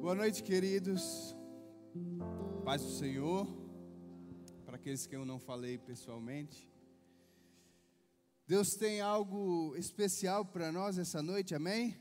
[0.00, 1.36] Boa noite, queridos.
[2.64, 3.46] Paz do Senhor.
[4.64, 6.72] Para aqueles que eu não falei pessoalmente.
[8.46, 12.00] Deus tem algo especial para nós essa noite, amém?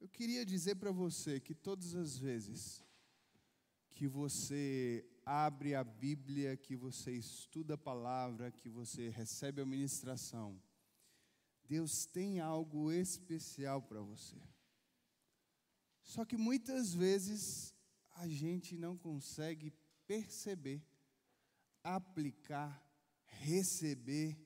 [0.00, 2.84] Eu queria dizer para você que todas as vezes
[3.90, 10.62] que você abre a Bíblia, que você estuda a palavra, que você recebe a ministração,
[11.64, 14.36] Deus tem algo especial para você.
[16.06, 17.74] Só que muitas vezes
[18.14, 19.72] a gente não consegue
[20.06, 20.80] perceber,
[21.82, 22.80] aplicar,
[23.24, 24.38] receber.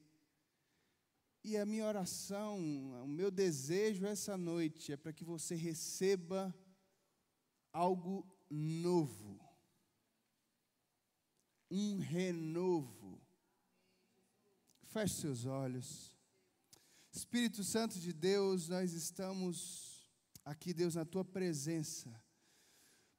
[1.45, 2.59] E a minha oração,
[3.05, 6.53] o meu desejo essa noite é para que você receba
[7.71, 9.39] algo novo,
[11.71, 13.21] um renovo.
[14.85, 16.17] Feche seus olhos.
[17.13, 19.90] Espírito Santo de Deus, nós estamos
[20.45, 22.11] aqui, Deus, na tua presença,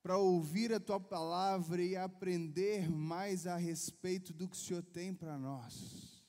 [0.02, 5.14] para ouvir a tua palavra e aprender mais a respeito do que o Senhor tem
[5.14, 6.24] para nós.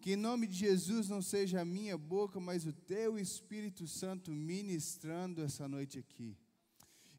[0.00, 4.30] Que em nome de Jesus não seja a minha boca, mas o teu Espírito Santo
[4.30, 6.36] ministrando essa noite aqui.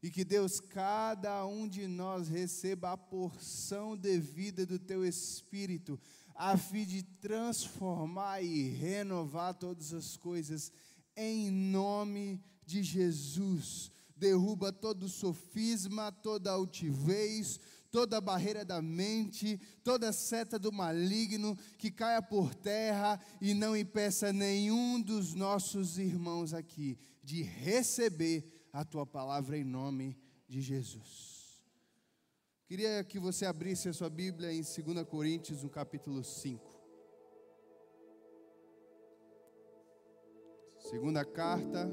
[0.02, 5.98] E que Deus, cada um de nós receba a porção devida do teu Espírito
[6.34, 10.72] a fim de transformar e renovar todas as coisas,
[11.16, 13.90] em nome de Jesus.
[14.16, 17.58] Derruba todo sofisma, toda altivez,
[17.90, 24.32] toda barreira da mente, toda seta do maligno, que caia por terra e não impeça
[24.32, 30.16] nenhum dos nossos irmãos aqui de receber a tua palavra em nome
[30.48, 31.62] de Jesus.
[32.66, 36.80] Queria que você abrisse a sua Bíblia em 2 Coríntios, no capítulo 5.
[40.78, 41.90] Segunda carta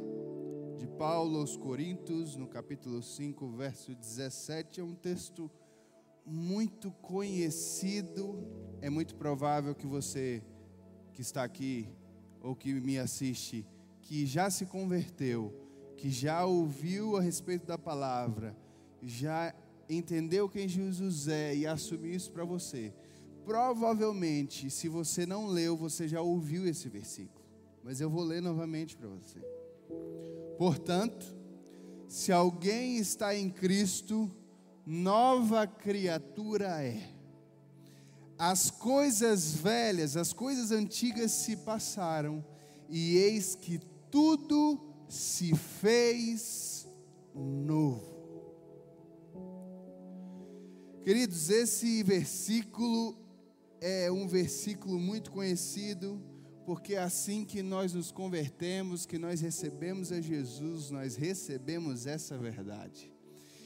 [0.80, 5.52] de Paulo aos Coríntios, no capítulo 5, verso 17, é um texto
[6.26, 8.48] muito conhecido.
[8.82, 10.42] É muito provável que você
[11.12, 11.90] que está aqui
[12.42, 13.68] ou que me assiste,
[14.02, 15.54] que já se converteu,
[15.98, 18.56] que já ouviu a respeito da palavra,
[19.04, 19.54] já
[19.90, 22.94] entendeu quem Jesus é e assumir isso para você,
[23.44, 27.44] provavelmente, se você não leu, você já ouviu esse versículo.
[27.84, 29.42] Mas eu vou ler novamente para você.
[30.60, 31.26] Portanto,
[32.06, 34.30] se alguém está em Cristo,
[34.86, 37.16] nova criatura é.
[38.38, 42.46] As coisas velhas, as coisas antigas se passaram,
[42.90, 43.80] e eis que
[44.12, 44.78] tudo
[45.08, 46.86] se fez
[47.34, 48.54] novo.
[51.06, 53.18] Queridos, esse versículo
[53.80, 56.22] é um versículo muito conhecido,
[56.70, 62.38] porque é assim que nós nos convertemos, que nós recebemos a Jesus, nós recebemos essa
[62.38, 63.12] verdade.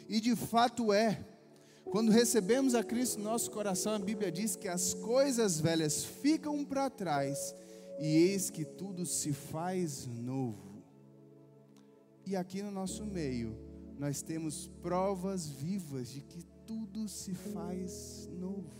[0.07, 1.21] E de fato é,
[1.83, 6.63] quando recebemos a Cristo no nosso coração, a Bíblia diz que as coisas velhas ficam
[6.63, 7.53] para trás
[7.99, 10.81] e eis que tudo se faz novo.
[12.25, 13.53] E aqui no nosso meio,
[13.99, 18.71] nós temos provas vivas de que tudo se faz novo.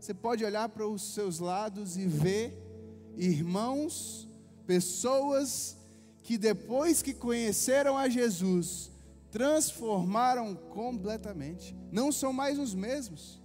[0.00, 2.71] Você pode olhar para os seus lados e ver
[3.16, 4.28] irmãos,
[4.66, 5.76] pessoas
[6.22, 8.90] que depois que conheceram a Jesus,
[9.30, 13.40] transformaram completamente, não são mais os mesmos.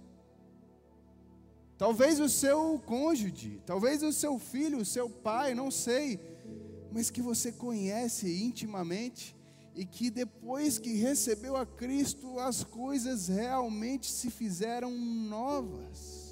[1.76, 6.20] Talvez o seu cônjuge, talvez o seu filho, o seu pai, não sei,
[6.92, 9.36] mas que você conhece intimamente,
[9.74, 16.27] e que depois que recebeu a Cristo, as coisas realmente se fizeram novas.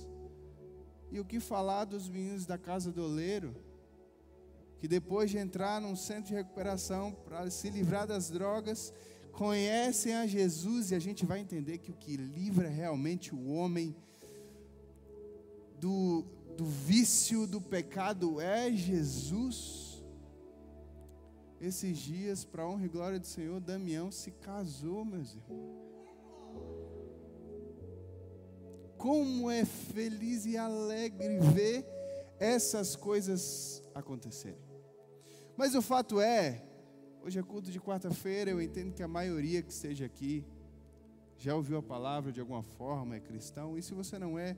[1.17, 3.57] E o que falar dos meninos da casa do oleiro,
[4.79, 8.93] que depois de entrar num centro de recuperação para se livrar das drogas,
[9.33, 13.97] conhecem a Jesus e a gente vai entender que o que livra realmente o homem
[15.81, 16.23] do,
[16.55, 20.05] do vício, do pecado é Jesus.
[21.59, 26.86] Esses dias, para honra e glória do Senhor, Damião se casou, meus irmãos.
[28.97, 31.85] Como é feliz e alegre ver
[32.39, 34.61] essas coisas acontecerem.
[35.57, 36.63] Mas o fato é,
[37.23, 40.45] hoje é culto de quarta-feira, eu entendo que a maioria que esteja aqui
[41.39, 44.57] já ouviu a palavra de alguma forma, é cristão, e se você não é,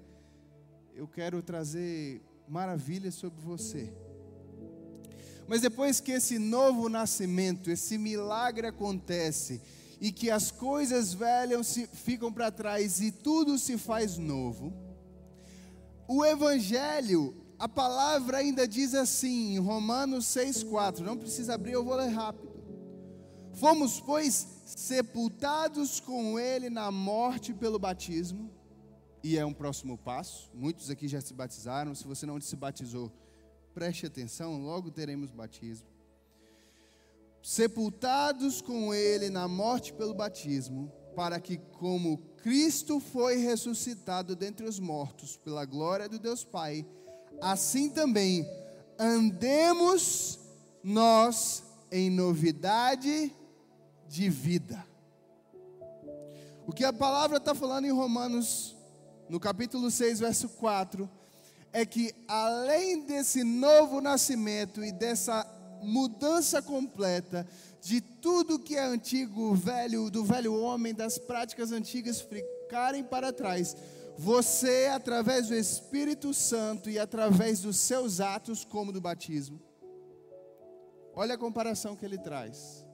[0.95, 3.93] eu quero trazer maravilhas sobre você.
[5.47, 9.61] Mas depois que esse novo nascimento, esse milagre acontece,
[10.01, 14.73] e que as coisas velhas se, ficam para trás e tudo se faz novo,
[16.07, 21.95] o Evangelho, a palavra ainda diz assim, em Romanos 6,4, não precisa abrir, eu vou
[21.95, 22.49] ler rápido.
[23.53, 28.51] Fomos, pois, sepultados com ele na morte pelo batismo,
[29.23, 30.51] e é um próximo passo.
[30.55, 31.95] Muitos aqui já se batizaram.
[31.95, 33.13] Se você não se batizou,
[33.75, 35.87] preste atenção, logo teremos batismo.
[37.49, 44.79] Sepultados com ele na morte pelo batismo, para que, como Cristo foi ressuscitado dentre os
[44.79, 46.87] mortos pela glória do Deus Pai,
[47.41, 48.47] assim também
[48.99, 50.39] andemos
[50.85, 53.35] nós em novidade
[54.07, 54.85] de vida.
[56.67, 58.77] O que a palavra está falando em Romanos,
[59.27, 61.09] no capítulo 6, verso 4,
[61.73, 67.47] é que além desse novo nascimento e dessa mudança completa
[67.81, 73.77] de tudo que é antigo, velho, do velho homem, das práticas antigas ficarem para trás,
[74.17, 79.61] você, através do Espírito Santo e através dos seus atos, como do batismo,
[81.15, 82.85] olha a comparação que ele traz.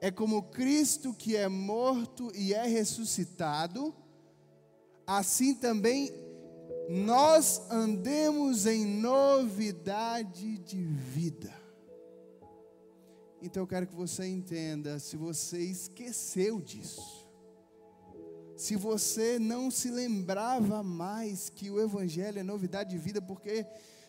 [0.00, 3.94] É como Cristo que é morto e é ressuscitado,
[5.06, 6.10] assim também
[6.88, 11.59] nós andemos em novidade de vida.
[13.42, 17.26] Então eu quero que você entenda, se você esqueceu disso,
[18.56, 23.64] se você não se lembrava mais que o Evangelho é novidade de vida, porque,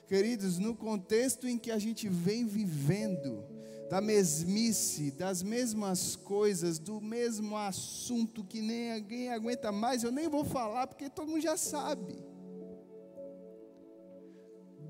[0.07, 3.45] queridos, no contexto em que a gente vem vivendo,
[3.91, 10.29] da mesmice, das mesmas coisas, do mesmo assunto que nem ninguém aguenta mais, eu nem
[10.29, 12.17] vou falar porque todo mundo já sabe.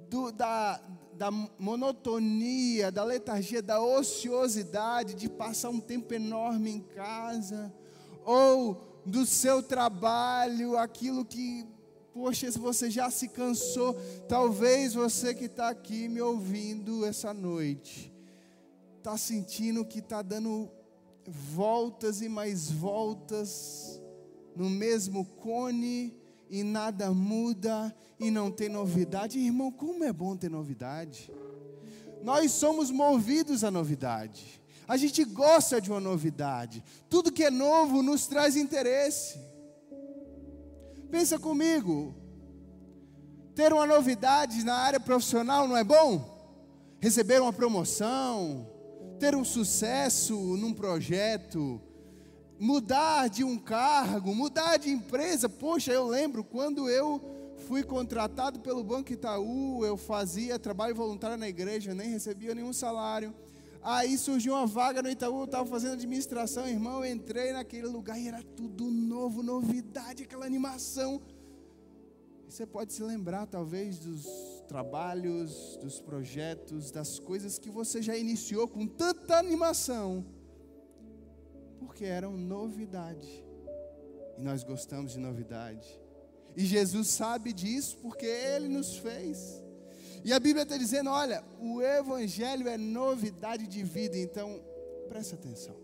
[0.08, 0.80] Do, da,
[1.22, 7.72] da monotonia, da letargia, da ociosidade, de passar um tempo enorme em casa,
[8.26, 11.64] ou do seu trabalho, aquilo que,
[12.12, 13.96] poxa, se você já se cansou,
[14.28, 18.12] talvez você que está aqui me ouvindo essa noite,
[18.98, 20.72] está sentindo que está dando
[21.28, 24.02] voltas e mais voltas
[24.56, 26.20] no mesmo cone
[26.52, 29.40] e nada muda e não tem novidade.
[29.40, 31.32] Irmão, como é bom ter novidade.
[32.22, 34.62] Nós somos movidos à novidade.
[34.86, 36.84] A gente gosta de uma novidade.
[37.10, 39.40] Tudo que é novo nos traz interesse.
[41.10, 42.14] Pensa comigo.
[43.56, 46.30] Ter uma novidade na área profissional não é bom?
[47.00, 48.68] Receber uma promoção,
[49.20, 51.82] ter um sucesso num projeto,
[52.62, 55.50] mudar de um cargo, mudar de empresa.
[55.50, 57.20] Poxa, eu lembro quando eu
[57.68, 63.34] fui contratado pelo Banco Itaú, eu fazia trabalho voluntário na igreja, nem recebia nenhum salário.
[63.82, 68.20] Aí surgiu uma vaga no Itaú, eu estava fazendo administração, irmão, eu entrei naquele lugar
[68.20, 71.20] e era tudo novo, novidade, aquela animação.
[72.48, 74.28] Você pode se lembrar, talvez, dos
[74.68, 80.24] trabalhos, dos projetos, das coisas que você já iniciou com tanta animação
[81.86, 83.44] porque eram novidade.
[84.38, 86.00] E nós gostamos de novidade.
[86.56, 89.64] E Jesus sabe disso porque Ele nos fez.
[90.24, 94.18] E a Bíblia está dizendo: olha, o Evangelho é novidade de vida.
[94.18, 94.62] Então,
[95.10, 95.76] preste atenção.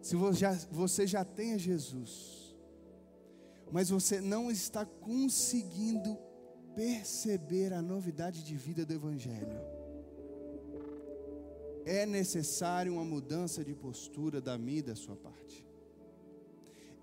[0.00, 2.56] Se você já, você já tem Jesus,
[3.70, 6.16] mas você não está conseguindo
[6.74, 9.60] perceber a novidade de vida do Evangelho,
[11.88, 15.66] é necessário uma mudança de postura da minha e da sua parte.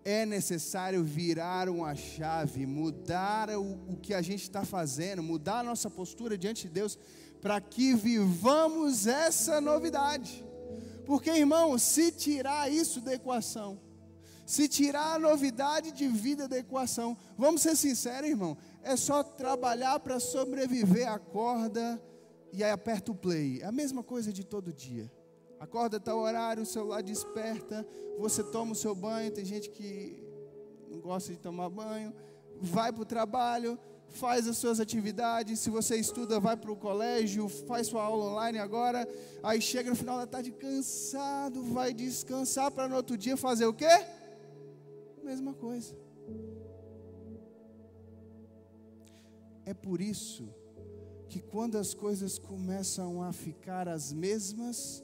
[0.03, 5.63] É necessário virar uma chave, mudar o, o que a gente está fazendo, mudar a
[5.63, 6.99] nossa postura diante de Deus,
[7.41, 10.45] para que vivamos essa novidade.
[11.03, 13.81] Porque, irmão, se tirar isso da equação,
[14.45, 19.99] se tirar a novidade de vida da equação, vamos ser sinceros, irmão, é só trabalhar
[19.99, 21.99] para sobreviver, acorda
[22.55, 23.61] e aí aperta o play.
[23.61, 25.11] É a mesma coisa de todo dia.
[25.59, 27.85] Acorda tal horário, o celular desperta,
[28.17, 30.23] você toma o seu banho, tem gente que
[30.89, 32.13] não gosta de tomar banho,
[32.61, 37.47] vai para o trabalho, faz as suas atividades, se você estuda, vai para o colégio,
[37.47, 39.07] faz sua aula online agora,
[39.41, 43.73] aí chega no final da tarde cansado, vai descansar para no outro dia fazer o
[43.73, 44.05] quê?
[45.23, 45.95] Mesma coisa.
[49.65, 50.53] É por isso
[51.29, 55.03] que quando as coisas começam a ficar as mesmas,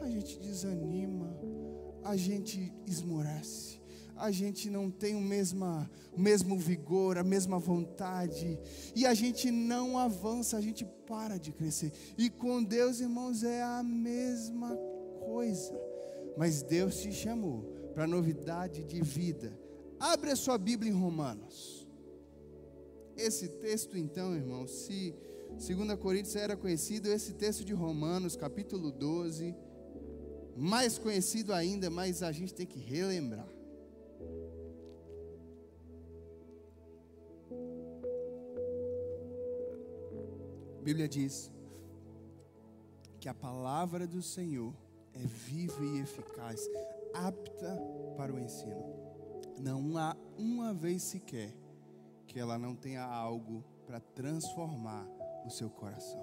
[0.00, 1.36] a gente desanima,
[2.02, 3.80] a gente esmorece,
[4.16, 8.58] a gente não tem o, mesma, mesmo vigor, a mesma vontade,
[8.94, 11.92] e a gente não avança, a gente para de crescer.
[12.16, 14.76] E com Deus, irmãos, é a mesma
[15.24, 15.78] coisa.
[16.36, 17.62] Mas Deus te chamou
[17.94, 19.58] para novidade de vida.
[19.98, 21.86] Abre a sua Bíblia em Romanos.
[23.16, 25.14] Esse texto, então, irmão, se
[25.58, 29.54] 2 Coríntios era conhecido esse texto de Romanos, capítulo 12,
[30.56, 33.48] mais conhecido ainda, mas a gente tem que relembrar.
[40.78, 41.50] A Bíblia diz
[43.20, 44.74] que a palavra do Senhor
[45.12, 46.66] é viva e eficaz,
[47.12, 47.78] apta
[48.16, 48.82] para o ensino.
[49.58, 51.54] Não há uma vez sequer
[52.26, 55.06] que ela não tenha algo para transformar
[55.44, 56.22] o seu coração.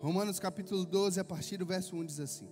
[0.00, 2.48] Romanos capítulo 12, a partir do verso 1 diz assim: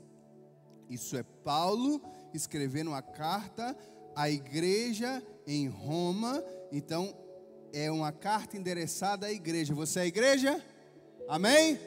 [0.91, 2.03] Isso é Paulo
[2.35, 3.77] escrevendo uma carta
[4.15, 6.43] à igreja em Roma.
[6.73, 7.15] Então,
[7.73, 9.75] é uma carta endereçada à igreja.
[9.75, 10.65] Você é a igreja?
[11.29, 11.79] Amém?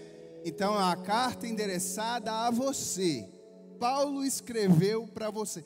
[0.46, 3.28] Então, é uma carta endereçada a você.
[3.80, 5.64] Paulo escreveu para você.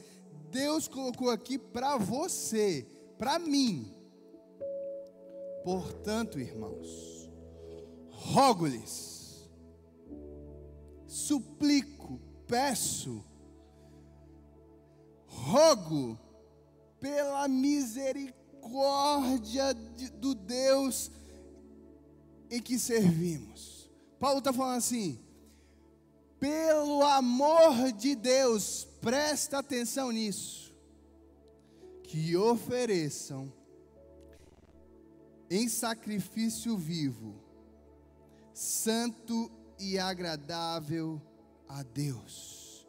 [0.49, 3.91] Deus colocou aqui para você, para mim.
[5.63, 7.22] Portanto, irmãos,
[8.33, 9.13] rogo-lhes
[11.13, 13.23] suplico, peço,
[15.27, 16.19] rogo
[16.99, 21.11] pela misericórdia de, do Deus
[22.49, 23.91] em que servimos.
[24.19, 25.19] Paulo está falando assim,
[26.39, 30.75] pelo amor de Deus, presta atenção nisso,
[32.03, 33.53] que ofereçam
[35.49, 37.42] em sacrifício vivo,
[38.53, 41.21] santo e agradável
[41.67, 42.87] a Deus.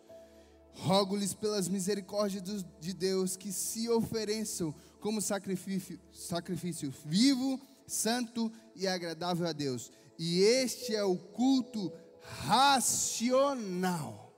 [0.72, 9.46] Rogo-lhes pelas misericórdias de Deus que se ofereçam como sacrifício, sacrifício vivo, santo e agradável
[9.46, 9.92] a Deus.
[10.18, 14.32] E este é o culto racional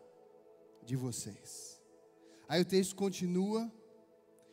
[0.85, 1.80] de vocês.
[2.49, 3.71] Aí o texto continua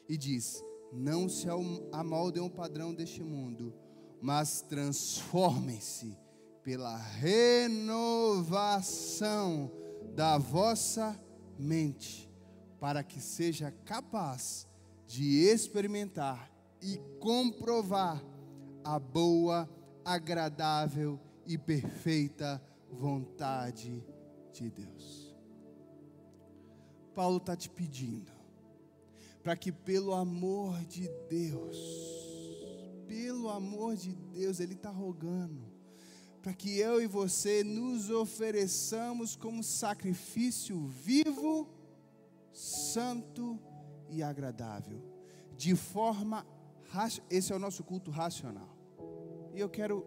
[0.07, 1.47] e diz: Não se
[1.91, 3.73] amoldem o padrão deste mundo,
[4.21, 6.17] mas transformem-se
[6.63, 8.49] pela renovação
[10.15, 11.19] da vossa
[11.59, 12.31] mente,
[12.79, 14.65] para que seja capaz
[15.05, 16.49] de experimentar
[16.81, 18.23] e comprovar
[18.83, 19.69] a boa,
[20.05, 24.03] agradável e perfeita vontade
[24.51, 25.35] de Deus.
[27.13, 28.31] Paulo está te pedindo
[29.43, 31.77] para que, pelo amor de Deus,
[33.07, 35.72] pelo amor de Deus, Ele está rogando
[36.43, 41.69] para que eu e você nos ofereçamos como sacrifício vivo,
[42.51, 43.57] santo
[44.09, 45.01] e agradável,
[45.55, 46.45] de forma
[47.29, 48.77] esse é o nosso culto racional.
[49.53, 50.05] E eu quero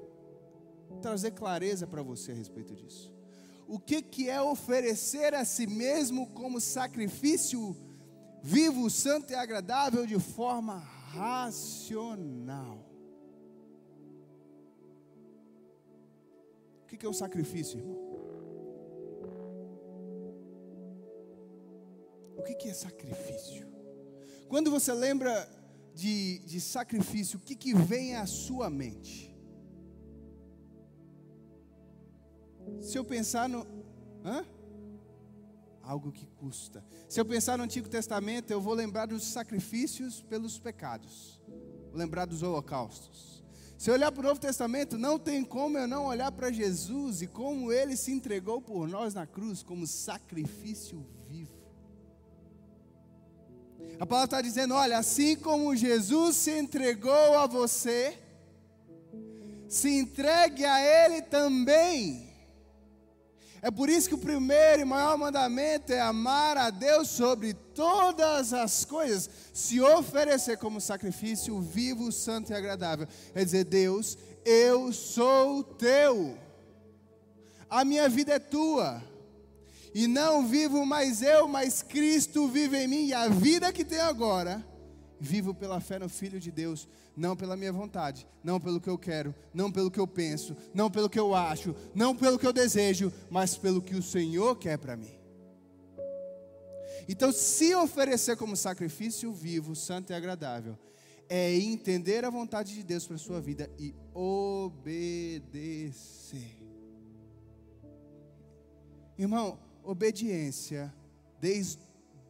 [1.01, 3.11] trazer clareza para você a respeito disso.
[3.67, 7.75] O que que é oferecer a si mesmo como sacrifício
[8.43, 12.86] vivo, santo e agradável de forma racional?
[16.97, 17.95] O que é o sacrifício, irmão?
[22.39, 23.69] O que é sacrifício?
[24.49, 25.47] Quando você lembra
[25.95, 29.37] de, de sacrifício, o que, que vem à sua mente?
[32.81, 33.67] Se eu pensar no.
[34.25, 34.43] Hã?
[35.83, 36.83] Algo que custa.
[37.11, 41.43] Se eu pensar no Antigo Testamento, eu vou lembrar dos sacrifícios pelos pecados.
[41.91, 43.46] Vou lembrar dos holocaustos.
[43.77, 47.27] Se olhar para o Novo Testamento, não tem como eu não olhar para Jesus e
[47.27, 51.57] como ele se entregou por nós na cruz como sacrifício vivo.
[53.99, 58.19] A palavra está dizendo: olha, assim como Jesus se entregou a você,
[59.69, 62.26] se entregue a Ele também.
[63.67, 68.53] É por isso que o primeiro e maior mandamento é amar a Deus sobre todas
[68.53, 73.09] as coisas, se oferecer como sacrifício vivo, santo e agradável.
[73.35, 76.39] É dizer, Deus, eu sou teu,
[77.69, 79.03] a minha vida é tua,
[79.93, 84.05] e não vivo mais eu, mas Cristo vive em mim, e a vida que tenho
[84.05, 84.65] agora,
[85.19, 88.99] vivo pela fé no Filho de Deus não pela minha vontade, não pelo que eu
[88.99, 92.53] quero, não pelo que eu penso, não pelo que eu acho, não pelo que eu
[92.53, 95.17] desejo, mas pelo que o Senhor quer para mim.
[97.09, 100.79] Então, se oferecer como sacrifício vivo, santo e agradável,
[101.29, 105.47] é entender a vontade de Deus para a sua vida e obedecer.
[109.19, 110.93] Irmão, obediência,
[111.41, 111.81] desde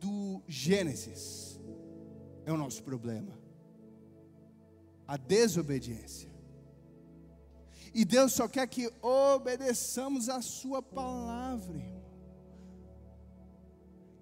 [0.04, 1.58] o Gênesis,
[2.44, 3.35] é o nosso problema
[5.06, 6.28] a desobediência.
[7.94, 11.80] E Deus só quer que obedeçamos a Sua palavra.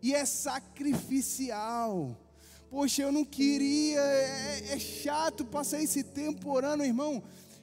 [0.00, 2.16] E é sacrificial.
[2.70, 7.22] Poxa, eu não queria, é, é chato passar esse tempo orando, irmão.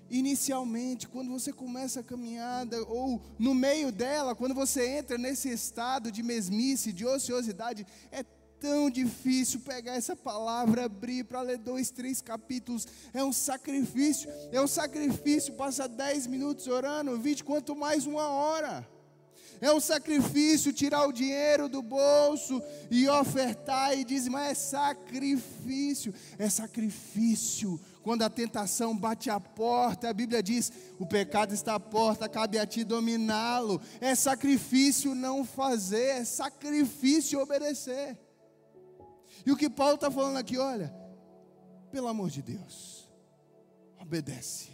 [0.09, 6.11] inicialmente, quando você começa a caminhada, ou no meio dela, quando você entra nesse estado
[6.11, 8.25] de mesmice, de ociosidade, é
[8.61, 12.87] tão difícil pegar essa palavra, abrir para ler dois, três capítulos.
[13.11, 15.55] É um sacrifício, é um sacrifício.
[15.55, 18.87] Passa dez minutos orando, vinte, quanto mais uma hora.
[19.59, 24.49] É um sacrifício tirar o dinheiro do bolso e ofertar e dizimar.
[24.49, 31.53] É sacrifício, é sacrifício quando a tentação bate à porta, a Bíblia diz: o pecado
[31.53, 33.81] está à porta, cabe a ti dominá-lo.
[33.99, 38.17] É sacrifício não fazer, é sacrifício obedecer.
[39.45, 40.93] E o que Paulo está falando aqui, olha,
[41.91, 43.09] pelo amor de Deus,
[43.99, 44.69] obedece,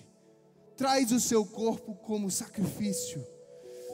[0.76, 3.26] traz o seu corpo como sacrifício,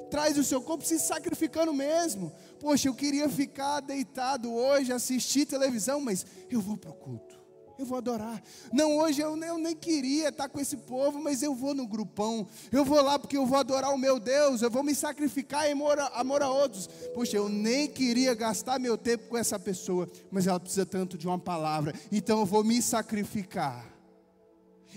[0.10, 2.32] traz o seu corpo se sacrificando mesmo.
[2.60, 7.43] Poxa, eu queria ficar deitado hoje, assistir televisão, mas eu vou para o culto
[7.78, 8.42] eu vou adorar.
[8.72, 12.48] Não, hoje eu, eu nem queria estar com esse povo, mas eu vou no grupão.
[12.72, 14.62] Eu vou lá porque eu vou adorar o meu Deus.
[14.62, 16.88] Eu vou me sacrificar em amor a, amor a outros.
[17.14, 21.28] Poxa, eu nem queria gastar meu tempo com essa pessoa, mas ela precisa tanto de
[21.28, 21.94] uma palavra.
[22.12, 23.92] Então eu vou me sacrificar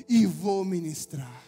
[0.08, 1.42] e vou ministrar.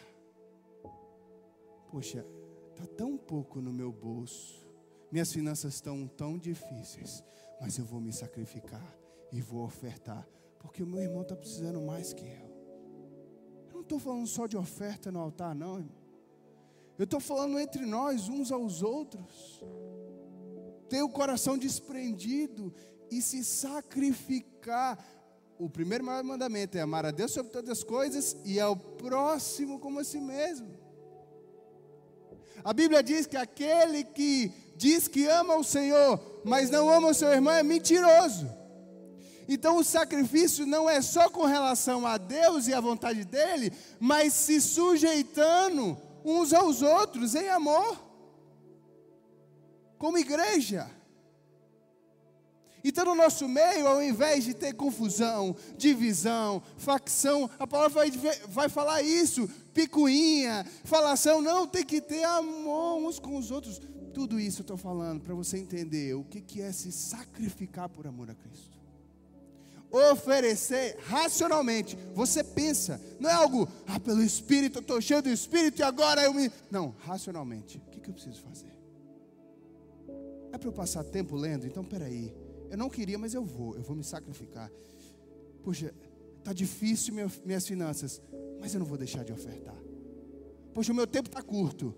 [1.91, 2.25] Poxa,
[2.71, 4.67] está tão pouco no meu bolso.
[5.11, 7.25] Minhas finanças estão tão difíceis,
[7.61, 8.95] mas eu vou me sacrificar
[9.33, 10.27] e vou ofertar
[10.59, 12.49] porque o meu irmão está precisando mais que eu.
[13.69, 15.99] Eu não estou falando só de oferta no altar, não, irmão.
[16.99, 19.63] Eu estou falando entre nós, uns aos outros.
[20.89, 22.75] Ter o coração desprendido
[23.11, 24.99] e se sacrificar.
[25.59, 29.79] O primeiro maior mandamento é amar a Deus sobre todas as coisas e ao próximo
[29.79, 30.69] como a si mesmo.
[32.65, 37.15] A Bíblia diz que aquele que diz que ama o Senhor, mas não ama o
[37.15, 38.58] seu irmão, é mentiroso.
[39.49, 44.35] Então o sacrifício não é só com relação a Deus e à vontade dele, mas
[44.35, 47.99] se sujeitando uns aos outros em amor,
[49.97, 50.91] como igreja.
[52.85, 58.11] Então, no nosso meio, ao invés de ter confusão, divisão, facção, a palavra vai,
[58.49, 63.81] vai falar isso, picuinha, falação, não, tem que ter amor uns com os outros.
[64.15, 68.07] Tudo isso eu estou falando para você entender o que, que é se sacrificar por
[68.07, 68.78] amor a Cristo
[69.91, 71.97] oferecer racionalmente.
[72.15, 76.23] Você pensa, não é algo, ah, pelo Espírito, eu estou cheio do Espírito e agora
[76.23, 76.51] eu me.
[76.71, 77.79] Não, racionalmente.
[77.79, 78.73] O que, que eu preciso fazer?
[80.53, 81.67] É para eu passar tempo lendo?
[81.67, 82.35] Então peraí.
[82.71, 84.71] Eu não queria, mas eu vou, eu vou me sacrificar.
[85.63, 85.95] Puxa,
[86.39, 88.21] está difícil minhas finanças,
[88.61, 89.77] mas eu não vou deixar de ofertar.
[90.75, 91.95] Poxa, o meu tempo está curto,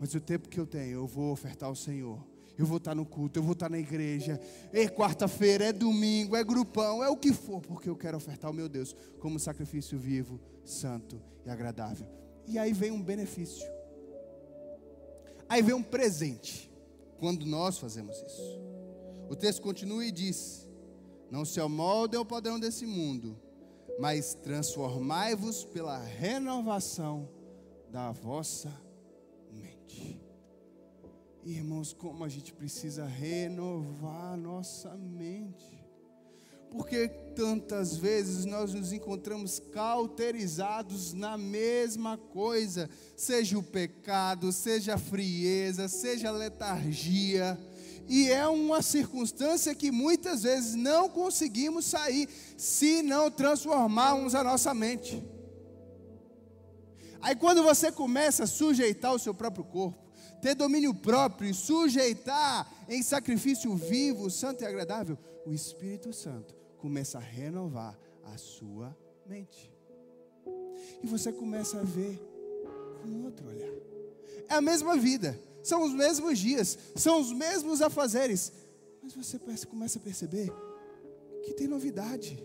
[0.00, 3.04] mas o tempo que eu tenho, eu vou ofertar ao Senhor eu vou estar no
[3.04, 4.40] culto, eu vou estar na igreja.
[4.72, 8.54] É quarta-feira, é domingo, é grupão, é o que for, porque eu quero ofertar ao
[8.54, 12.06] meu Deus como sacrifício vivo, santo e agradável.
[12.46, 13.66] E aí vem um benefício.
[15.48, 16.70] Aí vem um presente
[17.18, 18.60] quando nós fazemos isso.
[19.28, 20.68] O texto continua e diz:
[21.30, 23.38] Não se amoldem ao padrão desse mundo,
[23.98, 27.28] mas transformai-vos pela renovação
[27.90, 28.85] da vossa
[31.48, 35.78] Irmãos, como a gente precisa renovar nossa mente.
[36.72, 37.06] Porque
[37.36, 45.86] tantas vezes nós nos encontramos cauterizados na mesma coisa, seja o pecado, seja a frieza,
[45.86, 47.56] seja a letargia,
[48.08, 54.74] e é uma circunstância que muitas vezes não conseguimos sair se não transformarmos a nossa
[54.74, 55.22] mente.
[57.22, 60.05] Aí quando você começa a sujeitar o seu próprio corpo,
[60.46, 67.18] ter domínio próprio e sujeitar em sacrifício vivo, santo e agradável, o Espírito Santo começa
[67.18, 69.74] a renovar a sua mente.
[71.02, 72.16] E você começa a ver
[73.02, 73.74] com outro olhar.
[74.48, 78.52] É a mesma vida, são os mesmos dias, são os mesmos afazeres,
[79.02, 80.52] mas você começa a perceber
[81.42, 82.40] que tem novidade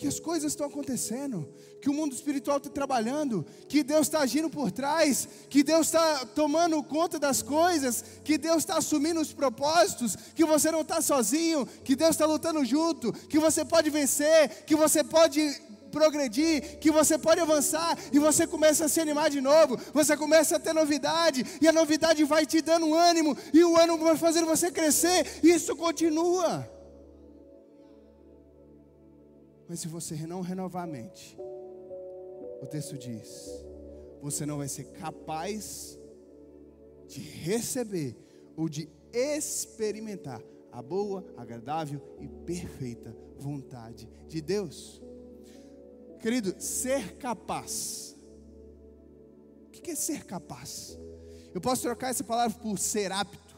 [0.00, 1.46] que as coisas estão acontecendo,
[1.78, 6.24] que o mundo espiritual está trabalhando, que Deus está agindo por trás, que Deus está
[6.24, 11.66] tomando conta das coisas, que Deus está assumindo os propósitos, que você não está sozinho,
[11.84, 15.42] que Deus está lutando junto, que você pode vencer, que você pode
[15.92, 20.56] progredir, que você pode avançar e você começa a se animar de novo, você começa
[20.56, 24.46] a ter novidade e a novidade vai te dando ânimo e o ânimo vai fazendo
[24.46, 26.79] você crescer e isso continua.
[29.70, 31.38] Mas se você não renovar a mente,
[32.60, 33.48] o texto diz:
[34.20, 35.96] você não vai ser capaz
[37.06, 38.16] de receber
[38.56, 45.00] ou de experimentar a boa, agradável e perfeita vontade de Deus.
[46.20, 48.10] Querido, ser capaz
[49.80, 50.98] que é ser capaz?
[51.52, 53.56] Eu posso trocar essa palavra por ser apto,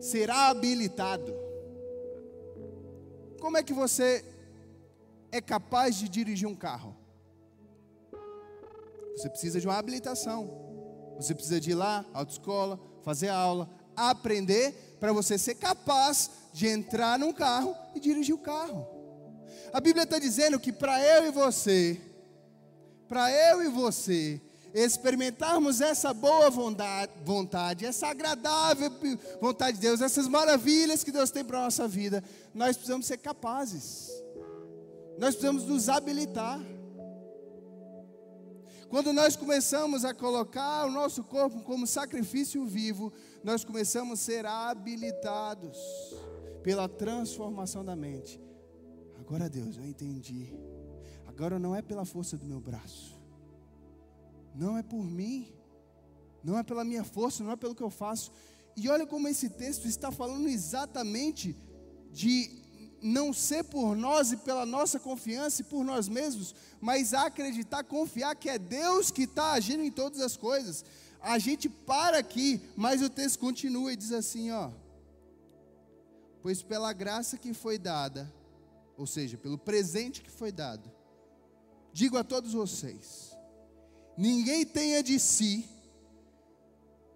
[0.00, 1.34] ser habilitado.
[3.40, 4.24] Como é que você
[5.36, 6.96] é capaz de dirigir um carro?
[9.16, 10.66] Você precisa de uma habilitação.
[11.16, 17.18] Você precisa de ir lá, autoescola, fazer aula, aprender para você ser capaz de entrar
[17.18, 18.86] num carro e dirigir o carro.
[19.72, 22.00] A Bíblia está dizendo que para eu e você,
[23.08, 24.40] para eu e você,
[24.74, 28.90] experimentarmos essa boa vontade, essa agradável
[29.40, 32.22] vontade de Deus, essas maravilhas que Deus tem para a nossa vida,
[32.54, 34.10] nós precisamos ser capazes,
[35.18, 36.60] nós precisamos nos habilitar.
[38.88, 44.46] Quando nós começamos a colocar o nosso corpo como sacrifício vivo, nós começamos a ser
[44.46, 45.76] habilitados
[46.62, 48.40] pela transformação da mente.
[49.18, 50.54] Agora, Deus, eu entendi.
[51.26, 53.18] Agora não é pela força do meu braço,
[54.54, 55.52] não é por mim,
[56.42, 58.30] não é pela minha força, não é pelo que eu faço.
[58.76, 61.56] E olha como esse texto está falando exatamente
[62.12, 62.65] de
[63.06, 68.34] não ser por nós e pela nossa confiança e por nós mesmos, mas acreditar, confiar
[68.34, 70.84] que é Deus que está agindo em todas as coisas.
[71.20, 74.70] A gente para aqui, mas o texto continua e diz assim: ó.
[76.42, 78.32] Pois pela graça que foi dada,
[78.96, 80.90] ou seja, pelo presente que foi dado,
[81.92, 83.36] digo a todos vocês:
[84.16, 85.68] ninguém tenha de si,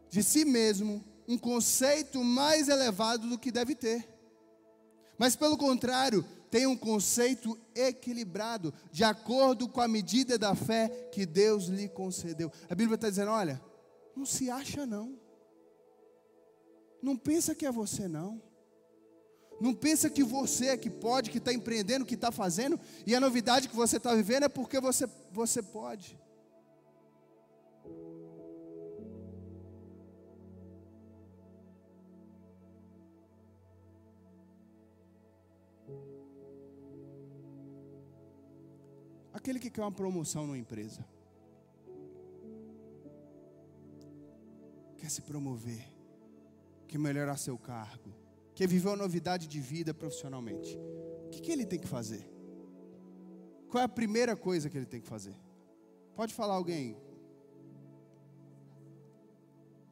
[0.08, 4.09] de si mesmo, um conceito mais elevado do que deve ter
[5.20, 11.26] mas pelo contrário, tem um conceito equilibrado, de acordo com a medida da fé que
[11.26, 12.50] Deus lhe concedeu.
[12.70, 13.60] A Bíblia está dizendo: olha,
[14.16, 15.20] não se acha não.
[17.02, 18.40] Não pensa que é você não.
[19.60, 23.20] Não pensa que você é que pode, que está empreendendo, que está fazendo, e a
[23.20, 26.18] novidade que você está vivendo é porque você, você pode.
[39.40, 41.02] Aquele que quer uma promoção numa empresa,
[44.98, 45.82] quer se promover,
[46.86, 48.14] quer melhorar seu cargo,
[48.54, 50.76] quer viver uma novidade de vida profissionalmente,
[51.24, 52.28] o que, que ele tem que fazer?
[53.70, 55.34] Qual é a primeira coisa que ele tem que fazer?
[56.14, 56.98] Pode falar alguém?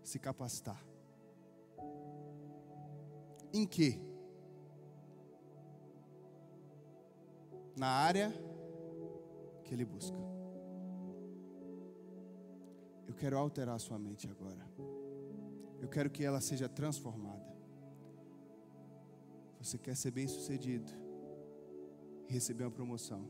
[0.03, 0.85] Se capacitar.
[3.51, 3.99] Em que?
[7.75, 8.58] Na área
[9.69, 10.17] que ele busca.
[13.07, 14.67] Eu quero alterar a sua mente agora.
[15.79, 17.47] Eu quero que ela seja transformada.
[19.61, 20.91] Você quer ser bem sucedido
[22.29, 23.27] receber uma promoção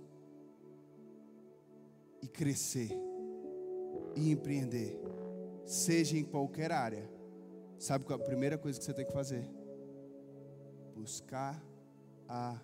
[2.21, 2.91] e crescer
[4.17, 5.01] e empreender,
[5.65, 7.09] seja em qualquer área.
[7.79, 9.49] Sabe qual é a primeira coisa que você tem que fazer?
[10.97, 11.63] Buscar
[12.29, 12.61] a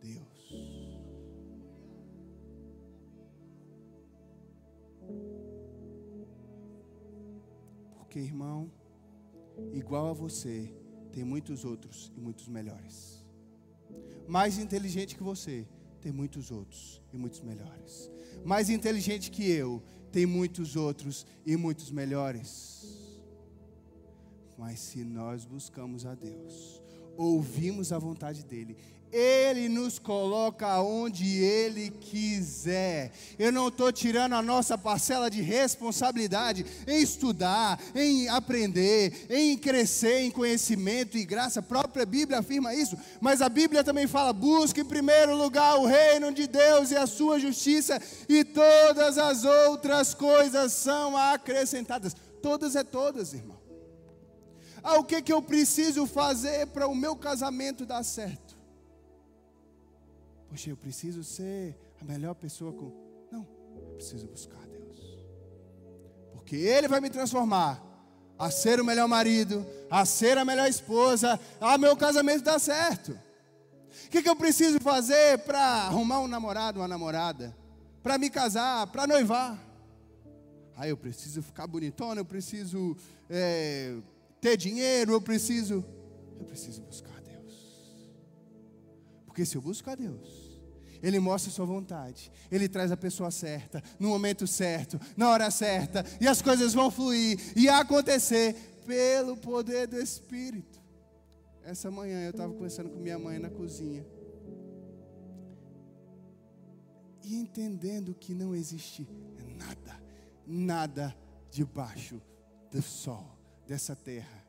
[0.00, 0.77] Deus.
[8.08, 8.72] Porque, irmão,
[9.74, 10.74] igual a você,
[11.12, 13.22] tem muitos outros e muitos melhores.
[14.26, 15.68] Mais inteligente que você,
[16.00, 18.10] tem muitos outros e muitos melhores.
[18.46, 23.20] Mais inteligente que eu, tem muitos outros e muitos melhores.
[24.56, 26.82] Mas se nós buscamos a Deus,
[27.18, 28.76] ouvimos a vontade dEle,
[29.10, 33.10] ele nos coloca onde Ele quiser.
[33.38, 40.20] Eu não estou tirando a nossa parcela de responsabilidade em estudar, em aprender, em crescer
[40.20, 41.60] em conhecimento e graça.
[41.60, 42.98] A própria Bíblia afirma isso.
[43.20, 47.06] Mas a Bíblia também fala: busque em primeiro lugar o reino de Deus e a
[47.06, 52.14] sua justiça, e todas as outras coisas são acrescentadas.
[52.42, 53.57] Todas é todas, irmão.
[54.82, 58.56] Ah, o que, que eu preciso fazer para o meu casamento dar certo?
[60.48, 62.92] Poxa, eu preciso ser a melhor pessoa com.
[63.30, 64.98] Não, eu preciso buscar Deus.
[66.32, 67.84] Porque Ele vai me transformar
[68.38, 73.18] a ser o melhor marido, a ser a melhor esposa, a meu casamento dar certo.
[74.06, 77.54] O que, que eu preciso fazer para arrumar um namorado, uma namorada?
[78.02, 79.58] Para me casar, para noivar?
[80.76, 82.96] Ah, eu preciso ficar bonitona, eu preciso
[83.28, 83.96] é,
[84.40, 85.84] ter dinheiro, eu preciso.
[86.38, 87.18] Eu preciso buscar
[89.38, 90.60] porque se eu busco a Deus,
[91.00, 95.48] Ele mostra a sua vontade, Ele traz a pessoa certa, no momento certo, na hora
[95.48, 100.82] certa, e as coisas vão fluir e acontecer pelo poder do Espírito.
[101.62, 104.04] Essa manhã eu estava conversando com minha mãe na cozinha.
[107.22, 109.08] E entendendo que não existe
[109.56, 110.02] nada,
[110.44, 111.16] nada
[111.48, 112.20] debaixo
[112.72, 113.37] do sol,
[113.68, 114.42] dessa terra,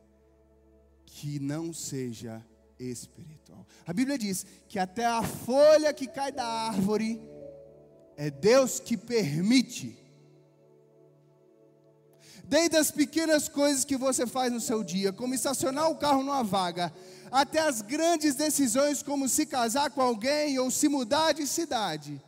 [1.05, 2.41] que não seja
[2.79, 3.67] espiritual.
[3.85, 7.21] A Bíblia diz que até a folha que cai da árvore
[8.15, 9.97] é Deus que permite.
[12.45, 16.43] Desde as pequenas coisas que você faz no seu dia, como estacionar o carro numa
[16.43, 16.91] vaga,
[17.29, 22.19] até as grandes decisões como se casar com alguém ou se mudar de cidade.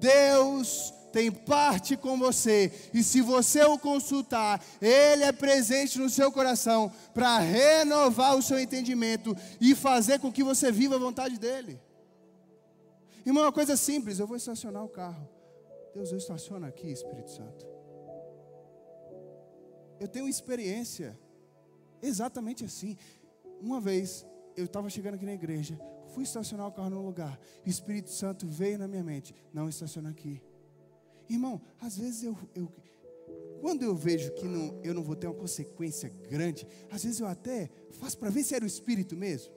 [0.00, 6.32] Deus tem parte com você, e se você o consultar, Ele é presente no seu
[6.32, 11.78] coração para renovar o seu entendimento e fazer com que você viva a vontade dEle.
[13.24, 15.28] Irmão, uma coisa simples: eu vou estacionar o carro.
[15.94, 17.66] Deus, eu estaciono aqui, Espírito Santo.
[20.00, 21.16] Eu tenho experiência
[22.02, 22.96] exatamente assim.
[23.60, 25.78] Uma vez eu estava chegando aqui na igreja,
[26.12, 30.10] fui estacionar o carro num lugar, o Espírito Santo veio na minha mente: não estaciona
[30.10, 30.42] aqui.
[31.32, 32.70] Irmão, às vezes eu, eu
[33.60, 37.26] quando eu vejo que não, eu não vou ter uma consequência grande, às vezes eu
[37.26, 39.54] até faço para ver se era o Espírito mesmo.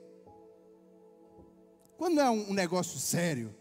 [1.98, 3.54] Quando é um, um negócio sério,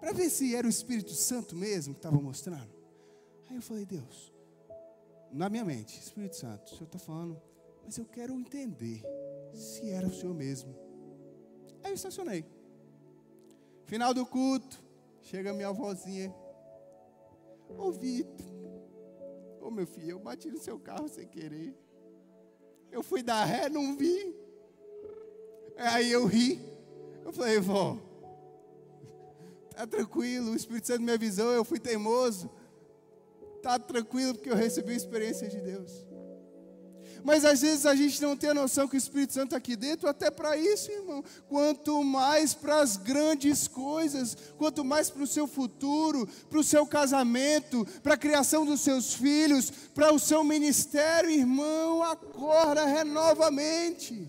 [0.00, 2.70] para ver se era o Espírito Santo mesmo que estava mostrando.
[3.50, 4.32] Aí eu falei, Deus,
[5.30, 7.40] na minha mente, Espírito Santo, o Senhor está falando,
[7.84, 9.02] mas eu quero entender
[9.52, 10.74] se era o Senhor mesmo.
[11.84, 12.46] Aí eu estacionei.
[13.84, 14.85] Final do culto,
[15.26, 16.32] chega minha avózinha.
[17.76, 18.46] Ô Vitor,
[19.60, 21.76] ô meu filho, eu bati no seu carro sem querer.
[22.92, 24.34] Eu fui dar ré, não vi.
[25.76, 26.60] Aí eu ri.
[27.24, 27.98] Eu falei, vó,
[29.74, 32.48] tá tranquilo, o Espírito Santo me avisou, eu fui teimoso.
[33.60, 36.06] Tá tranquilo porque eu recebi a experiência de Deus.
[37.24, 39.76] Mas às vezes a gente não tem a noção que o Espírito Santo está aqui
[39.76, 41.24] dentro, até para isso, irmão.
[41.48, 46.86] Quanto mais para as grandes coisas, quanto mais para o seu futuro, para o seu
[46.86, 53.50] casamento, para a criação dos seus filhos, para o seu ministério, irmão, acorda, renova a
[53.50, 54.28] mente.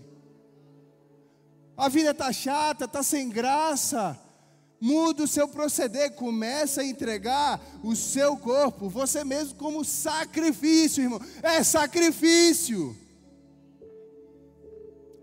[1.76, 4.27] A vida está chata, está sem graça.
[4.80, 11.20] Muda o seu proceder, começa a entregar o seu corpo, você mesmo, como sacrifício, irmão.
[11.42, 12.96] É sacrifício.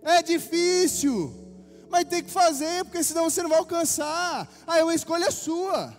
[0.01, 1.33] É difícil,
[1.89, 4.47] mas tem que fazer, porque senão você não vai alcançar.
[4.67, 5.97] Aí é uma escolha sua.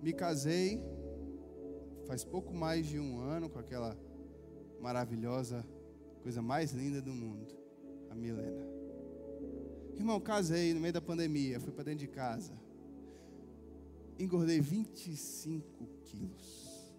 [0.00, 0.80] Me casei,
[2.06, 3.96] faz pouco mais de um ano, com aquela
[4.80, 5.66] maravilhosa,
[6.22, 7.62] coisa mais linda do mundo
[8.12, 8.71] a Milena.
[9.94, 12.52] Irmão, casei no meio da pandemia, fui para dentro de casa.
[14.18, 16.92] Engordei 25 quilos.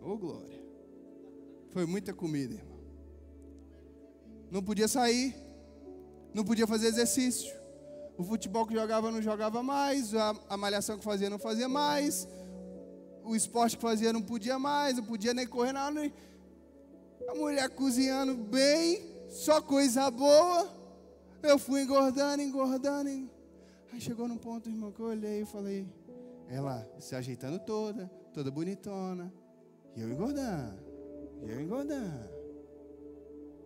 [0.00, 0.62] Ô oh, glória.
[1.70, 2.78] Foi muita comida, irmão.
[4.50, 5.34] Não podia sair,
[6.32, 7.54] não podia fazer exercício.
[8.16, 12.26] O futebol que jogava não jogava mais, a, a malhação que fazia não fazia mais,
[13.22, 16.10] o esporte que fazia não podia mais, não podia nem correr nada.
[17.28, 20.76] A mulher cozinhando bem, só coisa boa.
[21.42, 23.30] Eu fui engordando, engordando.
[23.92, 25.86] Aí chegou num ponto, irmão, que eu olhei e falei,
[26.48, 29.32] ela se ajeitando toda, toda bonitona.
[29.94, 30.82] E eu engordando,
[31.42, 32.30] e eu engordando.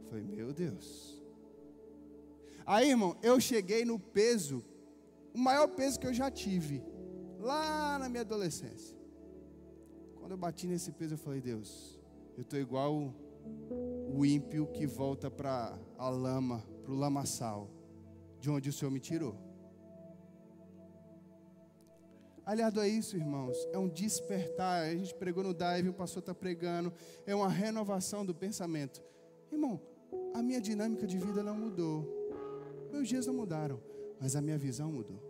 [0.08, 1.20] Falei, meu Deus.
[2.66, 4.64] Aí, irmão, eu cheguei no peso,
[5.34, 6.82] o maior peso que eu já tive,
[7.38, 8.96] lá na minha adolescência.
[10.16, 11.98] Quando eu bati nesse peso, eu falei, Deus,
[12.36, 13.12] eu estou igual
[14.12, 17.70] o ímpio que volta para a lama, para o lamaçal,
[18.38, 19.34] de onde o Senhor me tirou.
[22.44, 24.82] Aliado a isso, irmãos, é um despertar.
[24.82, 26.92] A gente pregou no dive, o pastor está pregando.
[27.24, 29.02] É uma renovação do pensamento.
[29.50, 29.80] Irmão,
[30.34, 32.04] a minha dinâmica de vida não mudou.
[32.90, 33.80] Meus dias não mudaram,
[34.20, 35.22] mas a minha visão mudou.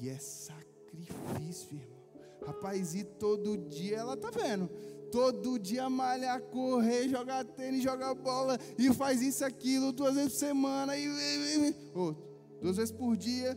[0.00, 2.00] E é sacrifício, irmão.
[2.46, 4.70] Rapaz, e todo dia ela tá vendo
[5.10, 10.38] todo dia malhar, correr, jogar tênis, jogar bola, e faz isso, aquilo, duas vezes por
[10.38, 12.14] semana, e, e, e oh,
[12.60, 13.56] duas vezes por dia.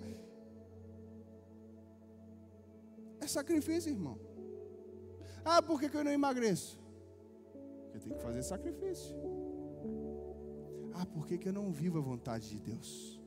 [3.20, 4.20] É sacrifício, irmão.
[5.46, 6.80] Ah, por que, que eu não emagreço?
[7.84, 9.16] Porque tem que fazer sacrifício.
[10.94, 13.22] Ah, por que, que eu não vivo a vontade de Deus?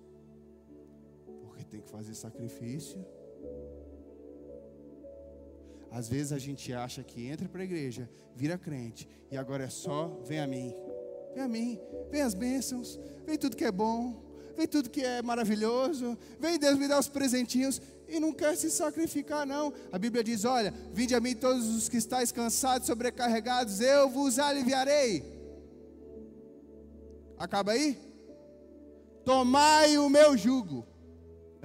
[1.41, 3.05] Porque tem que fazer sacrifício.
[5.97, 9.71] Às vezes a gente acha que entra para a igreja, vira crente, e agora é
[9.71, 10.75] só, vem a mim.
[11.33, 11.81] Vem a mim,
[12.11, 14.23] vem as bênçãos, vem tudo que é bom,
[14.55, 18.71] vem tudo que é maravilhoso, vem Deus me dar os presentinhos, e não quer se
[18.71, 19.73] sacrificar, não.
[19.91, 24.39] A Bíblia diz: Olha, vinde a mim todos os que estáis cansados, sobrecarregados, eu vos
[24.39, 25.25] aliviarei.
[27.39, 27.99] Acaba aí?
[29.25, 30.87] Tomai o meu jugo.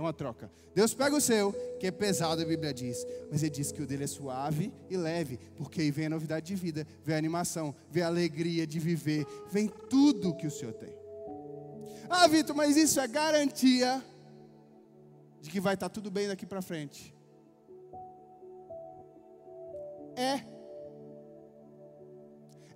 [0.02, 0.52] É uma troca.
[0.74, 3.06] Deus pega o seu, que é pesado, a Bíblia diz.
[3.30, 6.48] Mas ele diz que o dele é suave e leve, porque aí vem a novidade
[6.48, 10.74] de vida, vem a animação, vem a alegria de viver, vem tudo que o Senhor
[10.74, 10.92] tem.
[12.10, 14.04] Ah, Vitor, mas isso é garantia
[15.40, 17.14] de que vai estar tudo bem daqui para frente.
[20.16, 20.44] É.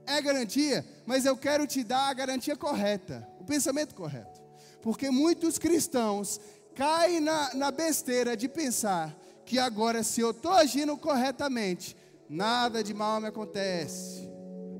[0.06, 4.46] É garantia, mas eu quero te dar a garantia correta, o pensamento correto.
[4.84, 6.40] Porque muitos cristãos
[6.76, 11.96] caem na, na besteira de pensar que agora, se eu estou agindo corretamente,
[12.30, 14.30] nada de mal me acontece.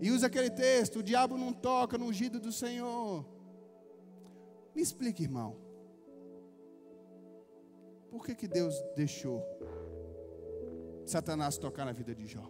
[0.02, 3.26] E usa aquele texto: o diabo não toca no ungido do Senhor.
[4.76, 5.56] Me explique, irmão.
[8.10, 9.44] Por que, que Deus deixou
[11.06, 12.50] Satanás tocar na vida de Jó?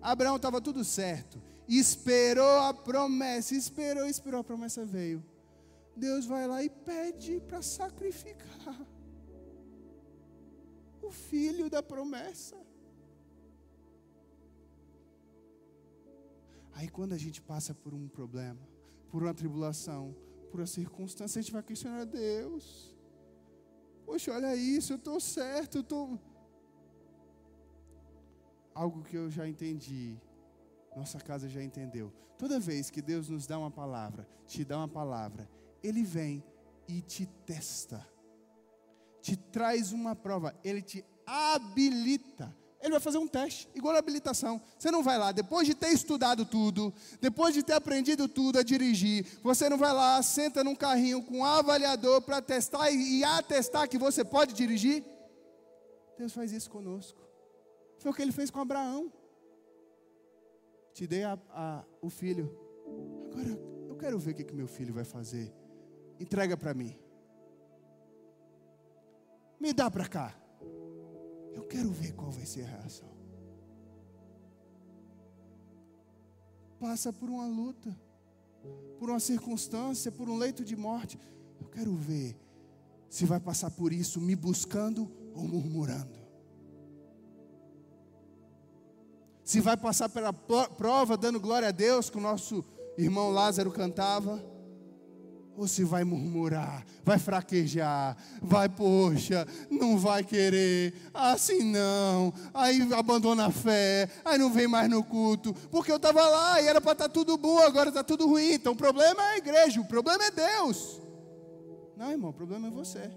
[0.00, 5.24] Abraão estava tudo certo, esperou a promessa, esperou, esperou, a promessa veio.
[5.96, 8.86] Deus vai lá e pede para sacrificar
[11.02, 12.56] o filho da promessa.
[16.72, 18.60] Aí quando a gente passa por um problema,
[19.10, 20.14] por uma tribulação,
[20.50, 22.94] por uma circunstância, a gente vai questionar a Deus.
[24.04, 25.82] Poxa, olha isso, eu estou certo, eu.
[25.82, 26.18] Tô
[28.76, 30.20] algo que eu já entendi,
[30.94, 32.12] nossa casa já entendeu.
[32.36, 35.48] Toda vez que Deus nos dá uma palavra, te dá uma palavra,
[35.86, 36.42] Ele vem
[36.88, 38.04] e te testa,
[39.22, 42.52] te traz uma prova, Ele te habilita.
[42.80, 44.60] Ele vai fazer um teste, igual a habilitação.
[44.76, 48.64] Você não vai lá, depois de ter estudado tudo, depois de ter aprendido tudo a
[48.64, 53.24] dirigir, você não vai lá, senta num carrinho com um avaliador para testar e, e
[53.24, 55.04] atestar que você pode dirigir.
[56.18, 57.20] Deus faz isso conosco.
[57.98, 59.12] Foi o que ele fez com Abraão.
[60.92, 62.52] Te dei a, a, o filho.
[63.30, 63.48] Agora
[63.88, 65.52] eu quero ver o que, que meu filho vai fazer.
[66.18, 66.96] Entrega para mim.
[69.60, 70.34] Me dá para cá.
[71.54, 73.08] Eu quero ver qual vai ser a reação.
[76.78, 77.96] Passa por uma luta,
[78.98, 81.18] por uma circunstância, por um leito de morte.
[81.58, 82.36] Eu quero ver
[83.08, 86.26] se vai passar por isso me buscando ou murmurando.
[89.46, 92.64] se vai passar pela prova dando glória a Deus, que o nosso
[92.98, 94.44] irmão Lázaro cantava,
[95.66, 103.50] se vai murmurar, vai fraquejar, vai, poxa, não vai querer, assim não, aí abandona a
[103.52, 107.04] fé, aí não vem mais no culto, porque eu estava lá e era para estar
[107.04, 108.54] tá tudo bom, agora está tudo ruim.
[108.54, 111.00] Então o problema é a igreja, o problema é Deus.
[111.96, 113.10] Não, irmão, o problema é você,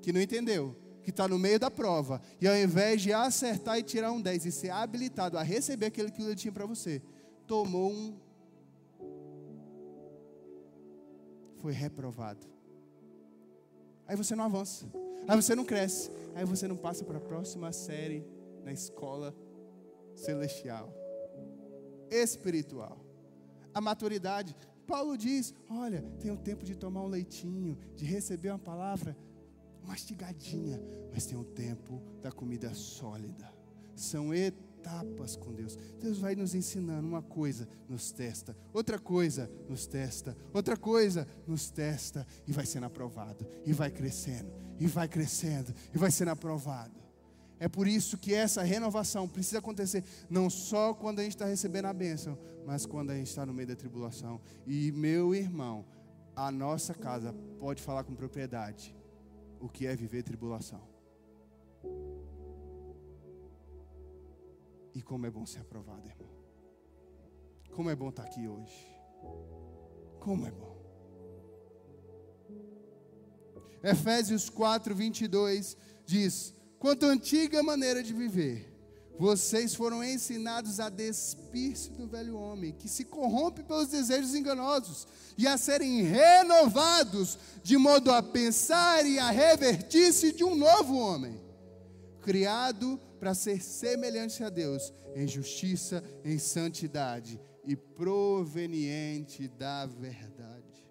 [0.00, 3.82] que não entendeu que está no meio da prova, e ao invés de acertar e
[3.82, 7.02] tirar um 10 e ser habilitado a receber aquilo que ele tinha para você,
[7.46, 8.16] tomou um.
[11.62, 12.44] Foi reprovado.
[14.04, 14.84] Aí você não avança,
[15.28, 18.26] aí você não cresce, aí você não passa para a próxima série
[18.64, 19.32] na escola
[20.16, 20.92] celestial,
[22.10, 22.98] espiritual.
[23.72, 24.56] A maturidade,
[24.88, 29.16] Paulo diz: olha, tem o tempo de tomar um leitinho, de receber uma palavra
[29.84, 33.48] mastigadinha, mas tem o tempo da comida sólida.
[33.94, 34.71] São etapas
[35.38, 35.76] com Deus.
[36.00, 41.70] Deus vai nos ensinando uma coisa, nos testa, outra coisa, nos testa, outra coisa, nos
[41.70, 47.00] testa e vai sendo aprovado, e vai crescendo, e vai crescendo, e vai sendo aprovado.
[47.58, 51.84] É por isso que essa renovação precisa acontecer não só quando a gente está recebendo
[51.84, 54.40] a bênção, mas quando a gente está no meio da tribulação.
[54.66, 55.86] E meu irmão,
[56.34, 58.96] a nossa casa pode falar com propriedade
[59.60, 60.91] o que é viver tribulação.
[64.94, 66.30] E como é bom ser aprovado, irmão.
[67.70, 68.86] Como é bom estar aqui hoje.
[70.20, 70.72] Como é bom.
[73.82, 78.72] Efésios 4, 22 diz: Quanto à antiga maneira de viver,
[79.18, 85.06] vocês foram ensinados a despir-se do velho homem, que se corrompe pelos desejos enganosos,
[85.38, 91.40] e a serem renovados, de modo a pensar e a revertir-se de um novo homem,
[92.20, 100.84] criado para ser semelhante a Deus, em justiça, em santidade e proveniente da verdade.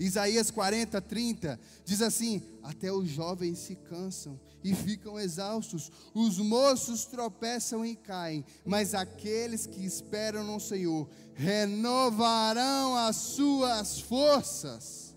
[0.00, 7.04] Isaías 40, 30 diz assim: Até os jovens se cansam e ficam exaustos, os moços
[7.04, 15.14] tropeçam e caem, mas aqueles que esperam no Senhor renovarão as suas forças,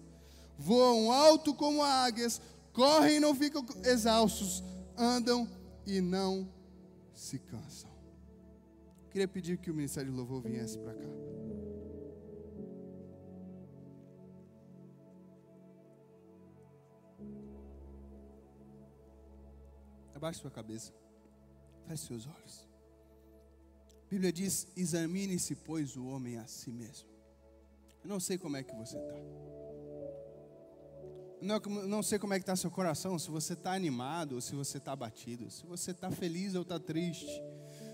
[0.55, 2.39] voam alto como águias,
[2.73, 4.63] correm e não ficam exaustos,
[4.95, 5.47] andam
[5.89, 6.51] e não
[7.13, 7.89] se cansam.
[9.09, 11.07] Queria pedir que o Ministério de Louvor viesse para cá.
[20.13, 20.93] Abaixe sua cabeça.
[21.87, 22.67] Feche seus olhos.
[24.05, 27.09] A Bíblia diz: examine-se, pois, o homem a si mesmo.
[28.03, 29.15] Eu não sei como é que você está.
[31.41, 34.53] Não, não sei como é que está seu coração, se você está animado ou se
[34.53, 37.41] você está abatido, se você está feliz ou está triste,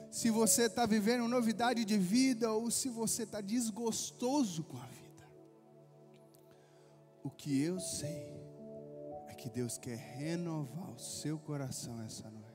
[0.10, 5.06] se você está vivendo novidade de vida ou se você está desgostoso com a vida.
[7.24, 8.34] O que eu sei
[9.28, 12.46] é que Deus quer renovar o seu coração essa noite,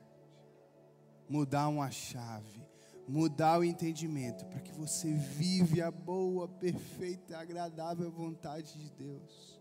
[1.28, 2.66] mudar uma chave,
[3.06, 9.59] mudar o entendimento, para que você vive a boa, perfeita e agradável vontade de Deus.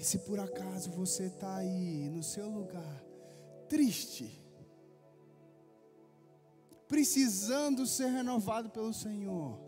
[0.00, 3.04] E se por acaso você está aí no seu lugar,
[3.68, 4.42] triste,
[6.88, 9.60] precisando ser renovado pelo Senhor,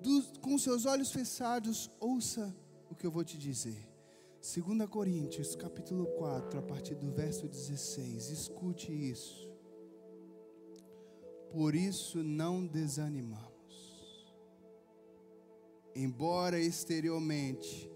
[0.00, 2.54] do, com seus olhos fechados, ouça
[2.88, 3.84] o que eu vou te dizer.
[4.40, 9.50] 2 Coríntios, capítulo 4, a partir do verso 16, escute isso.
[11.50, 14.32] Por isso não desanimamos,
[15.96, 17.95] embora exteriormente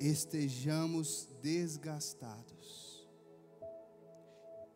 [0.00, 3.08] estejamos desgastados,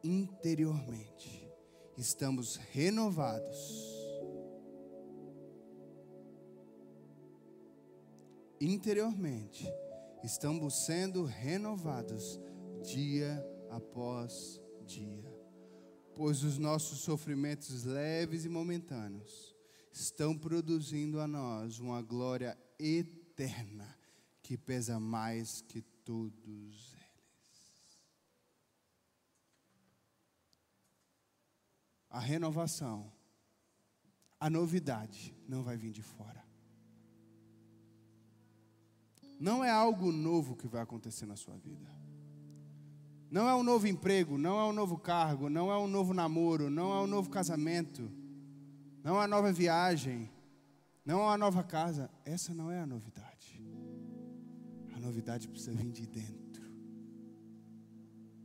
[0.02, 1.50] interiormente
[1.96, 4.00] estamos renovados.
[8.60, 9.66] Interiormente
[10.22, 12.40] estamos sendo renovados
[12.84, 15.34] dia após dia,
[16.14, 19.56] pois os nossos sofrimentos leves e momentâneos
[19.92, 24.01] estão produzindo a nós uma glória eterna
[24.42, 28.02] que pesa mais que todos eles.
[32.10, 33.10] A renovação,
[34.38, 36.44] a novidade não vai vir de fora.
[39.38, 41.90] Não é algo novo que vai acontecer na sua vida.
[43.30, 46.68] Não é um novo emprego, não é um novo cargo, não é um novo namoro,
[46.68, 48.10] não é um novo casamento,
[49.02, 50.30] não é uma nova viagem,
[51.04, 52.10] não é uma nova casa.
[52.24, 53.31] Essa não é a novidade
[55.02, 56.62] novidade precisa vir de dentro.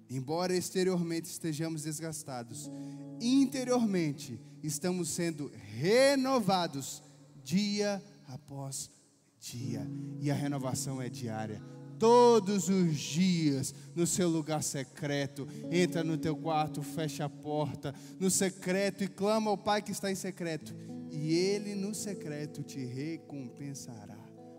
[0.10, 2.70] Embora exteriormente estejamos desgastados,
[3.22, 7.04] interiormente estamos sendo renovados
[7.44, 8.90] dia após
[9.40, 9.86] dia.
[10.20, 11.62] E a renovação é diária.
[12.00, 18.30] Todos os dias, no seu lugar secreto, entra no teu quarto, fecha a porta, no
[18.30, 20.76] secreto e clama ao Pai que está em secreto,
[21.12, 24.17] e Ele no secreto te recompensará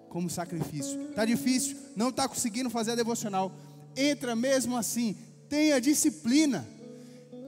[0.09, 1.00] como sacrifício.
[1.11, 3.52] Está difícil, não está conseguindo fazer a devocional.
[3.96, 5.16] Entra mesmo assim,
[5.48, 6.66] tenha disciplina.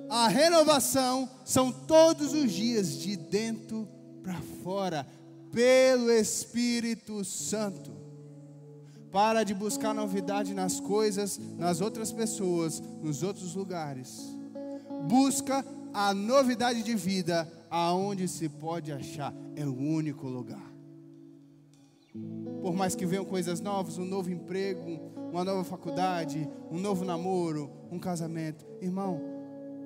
[0.08, 3.88] A renovação são todos os dias, de dentro
[4.22, 5.06] para fora,
[5.52, 7.92] pelo Espírito Santo.
[9.12, 14.28] Para de buscar novidade nas coisas, nas outras pessoas, nos outros lugares.
[15.08, 20.69] Busca a novidade de vida aonde se pode achar, é o único lugar.
[22.60, 25.00] Por mais que venham coisas novas, um novo emprego,
[25.30, 28.66] uma nova faculdade, um novo namoro, um casamento.
[28.80, 29.20] Irmão,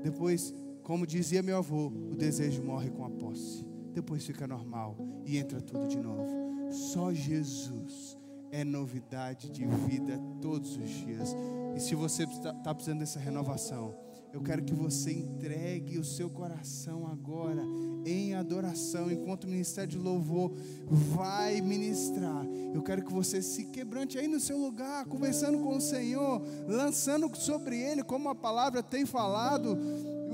[0.02, 3.66] depois, como dizia meu avô, o desejo morre com a posse.
[3.92, 6.26] Depois fica normal e entra tudo de novo.
[6.70, 8.18] Só Jesus
[8.50, 11.34] é novidade de vida todos os dias.
[11.76, 13.94] E se você está precisando dessa renovação,
[14.34, 17.62] eu quero que você entregue o seu coração agora
[18.04, 20.50] em adoração, enquanto o ministério de louvor
[20.88, 22.44] vai ministrar.
[22.74, 27.30] Eu quero que você se quebrante aí no seu lugar, conversando com o Senhor, lançando
[27.36, 29.78] sobre Ele, como a palavra tem falado.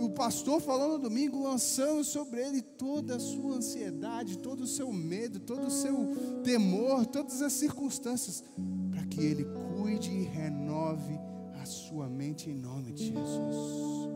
[0.03, 4.91] O pastor falando no domingo, lançando sobre ele toda a sua ansiedade, todo o seu
[4.91, 5.95] medo, todo o seu
[6.43, 8.43] temor, todas as circunstâncias,
[8.91, 11.20] para que ele cuide e renove
[11.71, 14.10] sua mente em nome de Jesus.